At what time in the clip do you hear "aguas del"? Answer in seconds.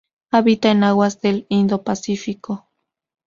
0.83-1.45